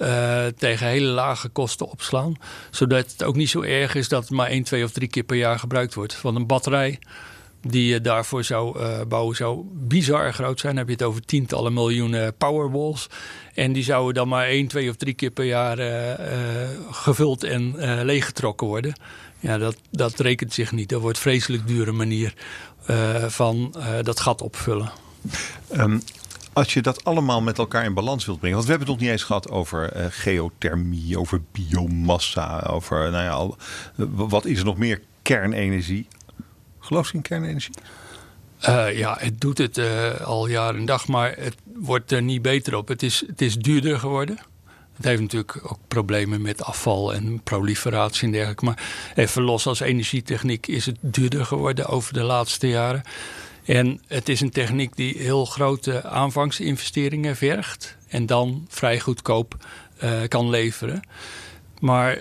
[0.00, 2.34] uh, tegen hele lage kosten opslaan.
[2.70, 5.22] Zodat het ook niet zo erg is dat het maar één, twee of drie keer
[5.22, 6.22] per jaar gebruikt wordt.
[6.22, 6.98] Want een batterij
[7.60, 10.74] die je daarvoor zou uh, bouwen zou bizar groot zijn.
[10.74, 13.06] Dan heb je het over tientallen miljoenen powerwalls.
[13.54, 15.78] En die zouden dan maar één, twee of drie keer per jaar
[16.90, 18.94] gevuld en leeggetrokken worden.
[19.40, 20.88] Ja, dat, dat rekent zich niet.
[20.88, 22.34] Dat wordt een vreselijk dure manier
[22.90, 24.92] uh, van uh, dat gat opvullen.
[25.72, 26.02] Um,
[26.52, 28.56] als je dat allemaal met elkaar in balans wilt brengen.
[28.56, 33.24] Want we hebben het nog niet eens gehad over uh, geothermie, over biomassa, over nou
[33.24, 33.56] ja, al,
[34.06, 35.00] wat is er nog meer?
[35.22, 36.06] Kernenergie.
[36.78, 37.74] Geloof je in kernenergie?
[38.92, 39.80] ja, het doet het
[40.24, 42.88] al jaar en dag, maar het wordt er niet beter op.
[42.88, 44.38] Het is, het is duurder geworden.
[45.00, 48.64] Het heeft natuurlijk ook problemen met afval en proliferatie en dergelijke.
[48.64, 53.02] Maar even los als energietechniek is het duurder geworden over de laatste jaren.
[53.64, 57.96] En het is een techniek die heel grote aanvangsinvesteringen vergt.
[58.08, 59.66] En dan vrij goedkoop
[60.02, 61.00] uh, kan leveren.
[61.78, 62.20] Maar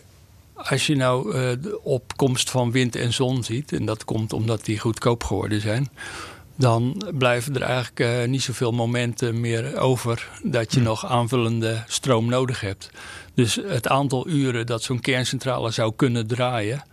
[0.53, 4.65] als je nou uh, de opkomst van wind en zon ziet, en dat komt omdat
[4.65, 5.89] die goedkoop geworden zijn,
[6.59, 10.85] dan blijven er eigenlijk uh, niet zoveel momenten meer over dat je hm.
[10.85, 12.89] nog aanvullende stroom nodig hebt.
[13.33, 16.83] Dus het aantal uren dat zo'n kerncentrale zou kunnen draaien,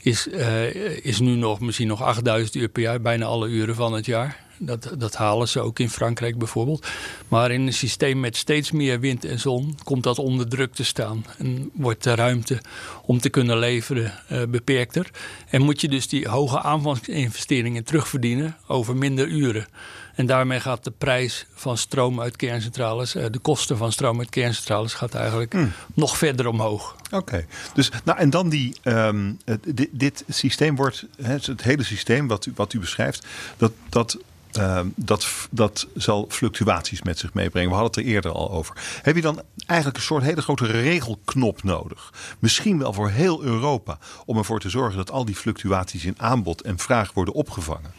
[0.00, 3.92] is, uh, is nu nog misschien nog 8000 uur per jaar, bijna alle uren van
[3.92, 4.40] het jaar.
[4.56, 6.86] Dat, dat halen ze ook in Frankrijk bijvoorbeeld.
[7.28, 10.84] Maar in een systeem met steeds meer wind en zon komt dat onder druk te
[10.84, 11.24] staan.
[11.38, 12.60] En wordt de ruimte
[13.04, 15.10] om te kunnen leveren uh, beperkter.
[15.48, 19.66] En moet je dus die hoge aanvangsinvesteringen terugverdienen over minder uren.
[20.14, 24.30] En daarmee gaat de prijs van stroom uit kerncentrales, uh, de kosten van stroom uit
[24.30, 25.72] kerncentrales, gaat eigenlijk hmm.
[25.94, 26.96] nog verder omhoog.
[27.10, 32.46] Oké, dus nou en dan die, um, dit, dit, systeem wordt, het hele systeem wat
[32.46, 34.18] u, wat u beschrijft, dat, dat
[34.52, 37.70] Ehm, dat, dat zal fluctuaties met zich meebrengen.
[37.70, 38.76] We hadden het er eerder al over.
[39.02, 42.12] Heb je dan eigenlijk een soort hele grote regelknop nodig?
[42.38, 43.98] Misschien wel voor heel Europa.
[44.26, 47.90] Om ervoor te zorgen dat al die fluctuaties in aanbod en vraag worden opgevangen.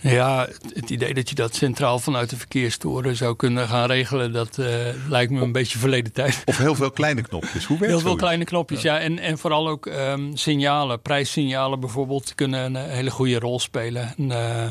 [0.00, 4.58] Ja, het idee dat je dat centraal vanuit de verkeerstoren zou kunnen gaan regelen, dat
[4.58, 4.66] uh,
[5.08, 6.42] lijkt me een beetje verleden tijd.
[6.44, 7.64] Of heel veel kleine knopjes.
[7.64, 8.98] Hoe werkt Heel veel kleine knopjes, ja.
[8.98, 14.14] En, en vooral ook um, signalen, prijssignalen bijvoorbeeld, kunnen een hele goede rol spelen.
[14.16, 14.66] En, uh,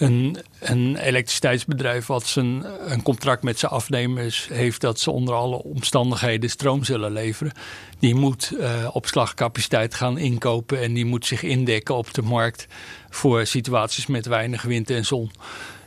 [0.00, 5.62] een, een elektriciteitsbedrijf wat zijn, een contract met zijn afnemers heeft dat ze onder alle
[5.62, 7.52] omstandigheden stroom zullen leveren.
[7.98, 12.66] Die moet uh, opslagcapaciteit gaan inkopen en die moet zich indekken op de markt
[13.10, 15.30] voor situaties met weinig wind en zon.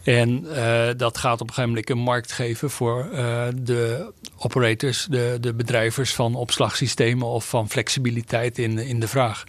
[0.04, 5.08] En uh, dat gaat op een gegeven moment een markt geven voor uh, de operators,
[5.10, 9.44] de, de bedrijvers van opslagsystemen of van flexibiliteit in, in de vraag.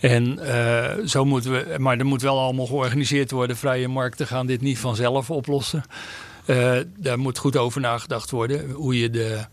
[0.00, 3.56] En uh, zo moeten we, maar er moet wel allemaal georganiseerd worden.
[3.56, 5.84] Vrije markten gaan dit niet vanzelf oplossen.
[6.46, 8.70] Uh, daar moet goed over nagedacht worden.
[8.70, 9.44] Hoe je de,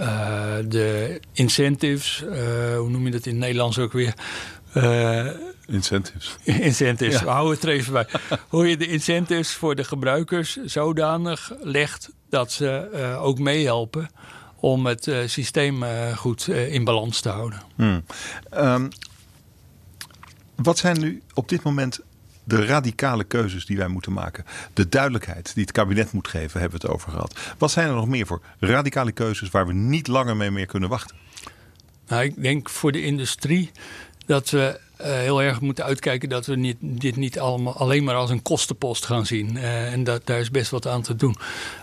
[0.00, 2.24] uh, de incentives,
[2.76, 4.14] hoe noem je dat in het Nederlands ook weer?
[5.66, 6.36] incentives.
[6.44, 7.24] Incentives, ja.
[7.24, 8.06] we houden het er even bij.
[8.48, 12.88] hoe je de incentives voor de gebruikers zodanig legt dat ze
[13.20, 14.10] ook meehelpen
[14.56, 15.84] om het systeem
[16.16, 17.62] goed in balans te houden.
[17.76, 18.04] Hmm.
[18.54, 18.90] Um,
[20.62, 22.00] wat zijn nu op dit moment
[22.44, 24.44] de radicale keuzes die wij moeten maken?
[24.72, 27.40] De duidelijkheid die het kabinet moet geven, hebben we het over gehad.
[27.58, 30.88] Wat zijn er nog meer voor radicale keuzes waar we niet langer mee meer kunnen
[30.88, 31.16] wachten?
[32.06, 33.70] Nou, ik denk voor de industrie
[34.26, 38.14] dat we uh, heel erg moeten uitkijken dat we niet, dit niet allemaal alleen maar
[38.14, 39.56] als een kostenpost gaan zien.
[39.56, 41.36] Uh, en dat, daar is best wat aan te doen.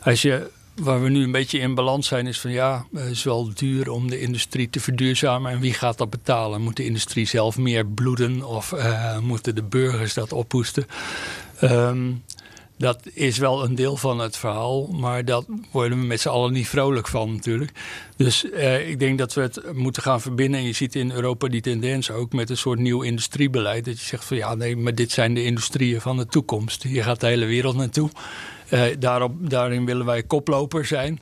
[0.03, 3.23] Als je waar we nu een beetje in balans zijn, is van ja, het is
[3.23, 5.51] wel duur om de industrie te verduurzamen.
[5.51, 6.61] En wie gaat dat betalen?
[6.61, 10.85] Moet de industrie zelf meer bloeden of uh, moeten de burgers dat ophoesten?
[11.61, 12.23] Um,
[12.79, 16.53] dat is wel een deel van het verhaal, maar dat worden we met z'n allen
[16.53, 17.71] niet vrolijk van natuurlijk.
[18.15, 20.59] Dus eh, ik denk dat we het moeten gaan verbinden.
[20.59, 23.85] En je ziet in Europa die tendens ook met een soort nieuw industriebeleid.
[23.85, 26.83] Dat je zegt van ja, nee, maar dit zijn de industrieën van de toekomst.
[26.83, 28.09] Hier gaat de hele wereld naartoe.
[28.69, 31.19] Eh, daarop, daarin willen wij koploper zijn.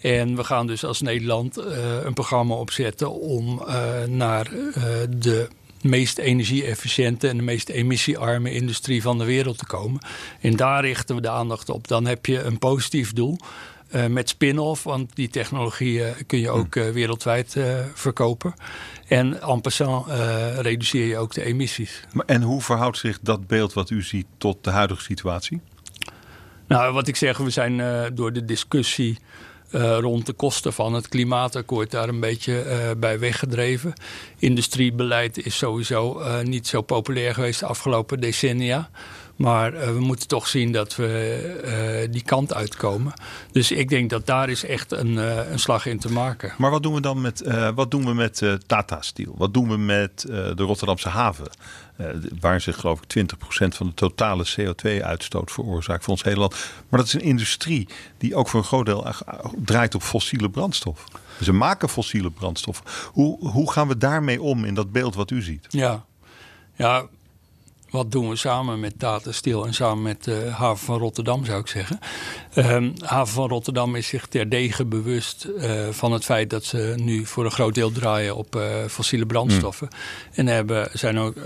[0.00, 1.64] En we gaan dus als Nederland uh,
[2.02, 4.50] een programma opzetten om uh, naar
[5.10, 5.48] de
[5.82, 10.00] meest energie-efficiënte en de meest emissiearme industrie van de wereld te komen.
[10.40, 11.88] En daar richten we de aandacht op.
[11.88, 13.38] Dan heb je een positief doel.
[13.94, 17.56] Uh, met spin-off, want die technologie uh, kun je ook uh, wereldwijd
[17.94, 18.54] verkopen.
[19.06, 20.06] En en passant
[20.60, 22.04] reduceer je ook de emissies.
[22.26, 25.60] En hoe verhoudt zich dat beeld wat u ziet tot de huidige situatie?
[26.68, 27.82] Nou, wat ik zeg, we zijn
[28.14, 29.18] door de discussie
[29.72, 33.92] uh, rond de kosten van het klimaatakkoord daar een beetje uh, bij weggedreven.
[34.38, 38.90] Industriebeleid is sowieso niet zo populair geweest de afgelopen decennia.
[39.38, 43.12] Maar we moeten toch zien dat we die kant uitkomen.
[43.52, 45.16] Dus ik denk dat daar is echt een,
[45.52, 46.52] een slag in te maken.
[46.58, 47.42] Maar wat doen we dan met,
[47.74, 49.34] wat doen we met Tata Steel?
[49.36, 51.50] Wat doen we met de Rotterdamse haven?
[52.40, 53.36] Waar zich geloof ik 20%
[53.68, 56.54] van de totale CO2-uitstoot veroorzaakt voor ons hele land.
[56.88, 59.06] Maar dat is een industrie die ook voor een groot deel
[59.56, 61.04] draait op fossiele brandstof.
[61.42, 63.08] Ze maken fossiele brandstof.
[63.12, 65.66] Hoe, hoe gaan we daarmee om in dat beeld wat u ziet?
[65.68, 66.04] Ja,
[66.76, 67.06] ja
[67.90, 71.60] wat doen we samen met Tata Steel en samen met de haven van Rotterdam, zou
[71.60, 71.98] ik zeggen.
[72.54, 77.26] Um, haven van Rotterdam is zich terdege bewust uh, van het feit dat ze nu
[77.26, 79.88] voor een groot deel draaien op uh, fossiele brandstoffen.
[79.90, 79.98] Mm.
[80.32, 81.36] En hebben, zijn ook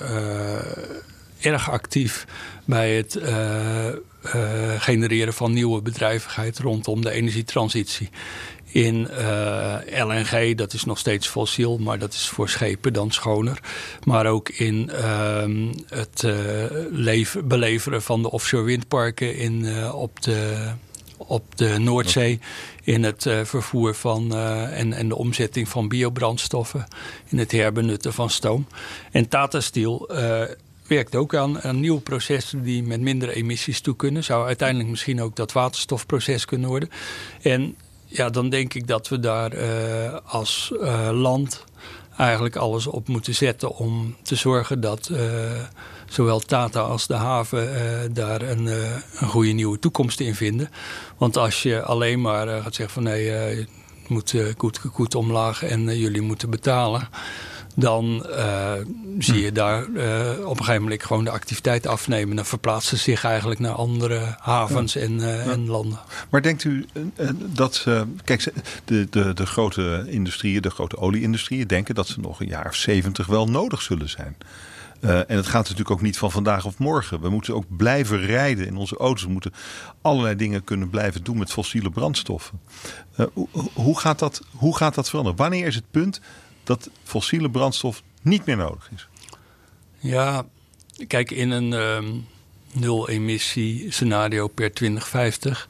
[1.41, 2.27] erg actief
[2.65, 3.19] bij het
[4.79, 8.11] genereren van nieuwe bedrijvigheid rondom de energietransitie
[8.73, 13.61] in uh, LNG, dat is nog steeds fossiel, maar dat is voor schepen dan schoner.
[14.05, 15.45] Maar ook in uh,
[15.89, 20.71] het uh, beleveren van de offshore windparken in, uh, op de
[21.17, 22.41] op de Noordzee
[22.83, 26.87] in het vervoer van en, en de omzetting van biobrandstoffen,
[27.29, 28.67] in het herbenutten van stoom.
[29.11, 30.11] En Tata Steel
[30.87, 34.25] werkt ook aan, aan nieuwe processen die met minder emissies toe kunnen.
[34.25, 36.91] Zou uiteindelijk misschien ook dat waterstofproces kunnen worden.
[37.43, 37.77] En
[38.13, 41.65] ja, dan denk ik dat we daar uh, als uh, land
[42.17, 45.19] eigenlijk alles op moeten zetten om te zorgen dat uh,
[46.09, 50.71] zowel Tata als de haven daar een, een goede nieuwe toekomst in vinden.
[51.17, 53.67] Want als je alleen maar gaat zeggen van nee, je
[54.07, 57.09] moet goed, goed omlaag en jullie moeten betalen
[57.75, 58.73] dan uh,
[59.19, 62.37] zie je daar uh, op een gegeven moment gewoon de activiteit afnemen.
[62.37, 65.99] Dan verplaatsen ze zich eigenlijk naar andere havens en, uh, en, landen.
[66.31, 66.87] Maar denkt u
[67.35, 67.87] dat,
[68.25, 68.53] kijk,
[68.85, 72.75] de, de, de grote industrieën, de grote olieindustrieën, denken dat ze nog een jaar of
[72.75, 74.37] zeventig wel nodig zullen zijn?
[75.03, 77.21] en het gaat natuurlijk ook niet van vandaag of morgen.
[77.21, 79.25] We moeten ook blijven rijden in onze auto's.
[79.25, 79.53] We moeten
[80.03, 82.61] allerlei dingen kunnen blijven doen met fossiele brandstoffen.
[83.33, 85.39] Hoe, hoe, gaat dat, hoe gaat dat veranderen?
[85.39, 86.21] Wanneer is het punt
[86.65, 89.09] dat fossiele brandstof niet meer nodig is?
[89.99, 90.47] Ja,
[91.07, 92.27] kijk, in een um,
[92.73, 95.69] nul-emissie scenario per 2050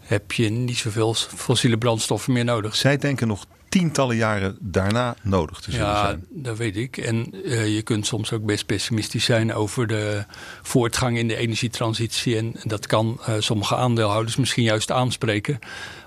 [0.00, 2.76] heb je niet zoveel fossiele brandstoffen meer nodig.
[2.76, 6.26] Zij denken nog tientallen jaren daarna nodig te zullen ja, zijn.
[6.34, 6.96] Ja, dat weet ik.
[6.96, 10.24] En uh, je kunt soms ook best pessimistisch zijn over de
[10.62, 12.36] voortgang in de energietransitie.
[12.36, 15.58] En dat kan uh, sommige aandeelhouders misschien juist aanspreken.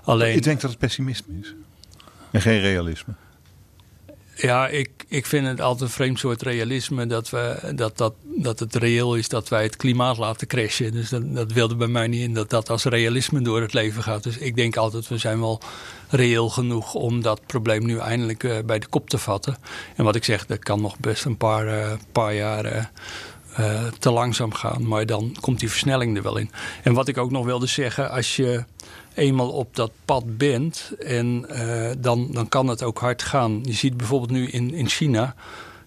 [0.02, 0.36] Alleen...
[0.36, 1.54] Ik denk dat het pessimisme is
[2.30, 3.14] en geen realisme.
[4.38, 8.58] Ja, ik, ik vind het altijd een vreemd soort realisme dat, we, dat, dat, dat
[8.58, 10.92] het reëel is dat wij het klimaat laten crashen.
[10.92, 14.22] Dus dat, wilde bij mij niet in dat dat als realisme door het leven gaat.
[14.22, 15.60] Dus ik denk altijd, we zijn wel
[16.08, 19.56] reëel genoeg om dat probleem nu eindelijk uh, bij de kop te vatten.
[19.94, 22.90] En wat ik zeg, dat kan nog best een paar, uh, paar jaar
[23.58, 24.88] uh, te langzaam gaan.
[24.88, 26.50] Maar dan komt die versnelling er wel in.
[26.82, 28.64] En wat ik ook nog wilde zeggen, als je
[29.16, 33.60] eenmaal op dat pad bent, en, uh, dan, dan kan het ook hard gaan.
[33.62, 35.34] Je ziet bijvoorbeeld nu in, in China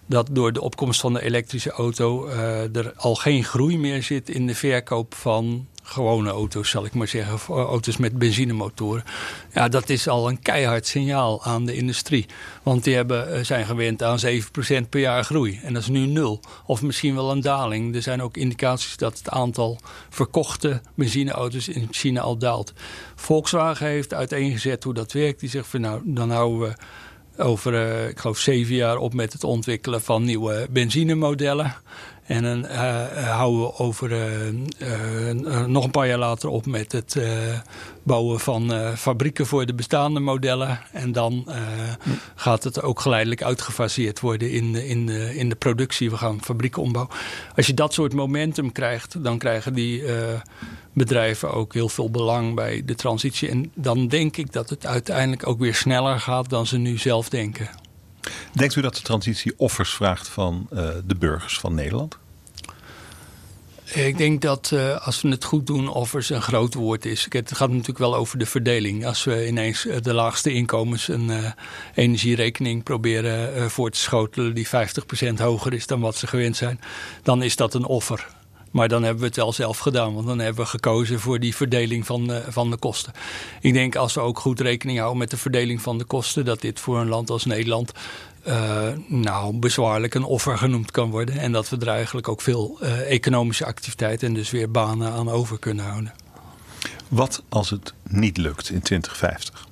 [0.06, 4.28] dat door de opkomst van de elektrische auto uh, er al geen groei meer zit
[4.28, 7.54] in de verkoop van gewone auto's, zal ik maar zeggen.
[7.54, 9.04] Auto's met benzinemotoren.
[9.52, 12.26] Ja, dat is al een keihard signaal aan de industrie.
[12.62, 15.60] Want die hebben, eh, zijn gewend aan 7% per jaar groei.
[15.62, 16.40] En dat is nu nul.
[16.66, 17.94] Of misschien wel een daling.
[17.94, 19.78] Er zijn ook indicaties dat het aantal
[20.08, 22.72] verkochte benzineauto's in China al daalt.
[23.14, 25.40] Volkswagen heeft uiteengezet hoe dat werkt.
[25.40, 26.74] Die zegt van nou, dan houden we
[27.42, 31.74] over, uh, ik geloof, zeven jaar op met het ontwikkelen van nieuwe benzinemodellen.
[32.30, 32.64] En dan
[33.14, 34.10] houden we over
[35.66, 37.16] nog een paar jaar later op met het
[38.02, 40.80] bouwen van fabrieken voor de bestaande modellen.
[40.92, 41.48] En dan
[42.34, 46.10] gaat het ook geleidelijk uitgefaseerd worden in, in, in de productie.
[46.10, 47.14] We gaan fabrieken ombouwen.
[47.56, 50.02] Als je dat soort momentum krijgt, dan krijgen die
[50.92, 53.48] bedrijven ook heel veel belang bij de transitie.
[53.48, 57.28] En dan denk ik dat het uiteindelijk ook weer sneller gaat dan ze nu zelf
[57.28, 57.68] denken.
[58.52, 62.18] Denkt u dat de transitie offers vraagt van uh, de burgers van Nederland?
[63.94, 67.26] Ik denk dat uh, als we het goed doen, offers een groot woord is.
[67.28, 69.06] Het gaat natuurlijk wel over de verdeling.
[69.06, 71.30] Als we ineens eh, de laagste inkomens een
[71.94, 74.70] energierekening proberen voor te schotelen die 50%
[75.36, 76.80] hoger is dan wat ze gewend zijn,
[77.22, 78.26] dan is dat een offer.
[78.70, 80.14] Maar dan hebben we het wel zelf gedaan.
[80.14, 83.12] Want dan hebben we gekozen voor die verdeling van, uh, van de kosten.
[83.60, 86.44] Ik denk als we ook goed rekening houden met de verdeling van de kosten.
[86.44, 87.92] Dat dit voor een land als Nederland
[88.46, 91.38] uh, nou, bezwaarlijk een offer genoemd kan worden.
[91.38, 95.30] En dat we er eigenlijk ook veel uh, economische activiteit en dus weer banen aan
[95.30, 96.12] over kunnen houden.
[97.08, 99.68] Wat als het niet lukt in 2050?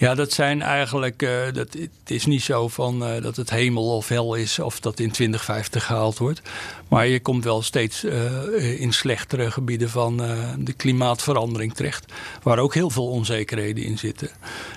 [0.00, 1.22] Ja, dat zijn eigenlijk.
[1.22, 4.80] Uh, dat, het is niet zo van uh, dat het hemel of hel is of
[4.80, 6.42] dat in 2050 gehaald wordt.
[6.88, 10.16] Maar je komt wel steeds uh, in slechtere gebieden van
[10.58, 12.12] de klimaatverandering terecht.
[12.42, 14.30] Waar ook heel veel onzekerheden in zitten.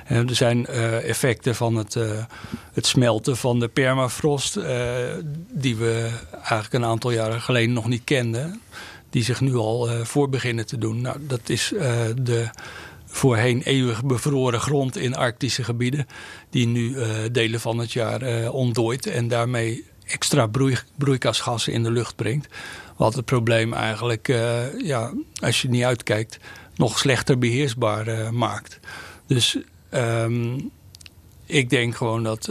[0.06, 1.98] En er zijn effecten van het,
[2.74, 4.60] het smelten van de permafrost.
[5.52, 8.62] die we eigenlijk een aantal jaren geleden nog niet kenden.
[9.10, 11.02] Die zich nu al voor beginnen te doen.
[11.02, 11.74] Nou, dat is
[12.16, 12.50] de
[13.14, 16.08] voorheen eeuwig bevroren grond in arctische gebieden.
[16.50, 21.84] Die nu uh, delen van het jaar uh, ontdooit en daarmee extra broei, broeikasgassen in
[21.84, 22.48] de lucht brengt.
[22.98, 26.40] Wat het probleem eigenlijk, uh, ja, als je niet uitkijkt,
[26.76, 28.80] nog slechter beheersbaar maakt.
[29.28, 29.58] Dus
[29.92, 30.72] um,
[31.46, 32.50] ik denk gewoon dat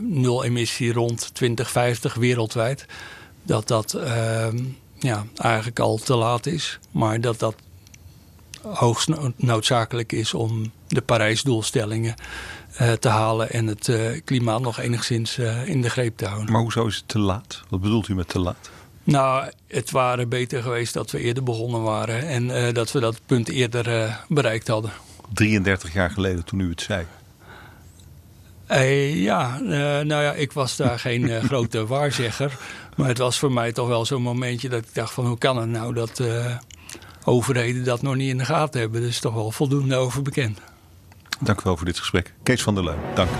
[0.00, 2.86] nul emissie rond 2050 wereldwijd,
[3.42, 4.58] dat dat ehm,
[4.98, 6.78] ja, eigenlijk al te laat is.
[6.90, 7.54] Maar dat dat
[8.62, 12.14] hoogst noodzakelijk is om de Parijsdoelstellingen
[12.80, 16.52] uh, te halen en het uh, klimaat nog enigszins uh, in de greep te houden.
[16.52, 17.62] Maar hoezo is het te laat?
[17.68, 18.70] Wat bedoelt u met te laat?
[19.04, 23.48] Nou, het waren beter geweest dat we eerder begonnen waren en dat we dat punt
[23.48, 24.92] eerder bereikt hadden.
[25.32, 27.06] 33 jaar geleden toen u het zei.
[29.22, 29.58] ja,
[30.02, 32.58] nou ja, ik was daar geen grote waarzegger.
[32.96, 35.56] Maar het was voor mij toch wel zo'n momentje dat ik dacht van hoe kan
[35.56, 36.22] het nou dat
[37.24, 39.00] overheden dat nog niet in de gaten hebben.
[39.00, 40.58] Dus toch wel voldoende over bekend.
[41.40, 42.34] Dank u wel voor dit gesprek.
[42.42, 43.30] Kees van der Leun, dank.